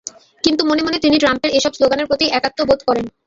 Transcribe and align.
কিন্তু 0.43 0.61
মনে 0.69 0.81
মনে 0.83 0.97
তিনি 0.99 1.15
ট্রাম্পের 1.19 1.51
এসব 1.57 1.71
স্লোগানের 1.77 2.09
প্রতিই 2.09 2.33
একাত্ম 2.33 2.59
বোধ 2.69 2.79
করেন। 2.87 3.05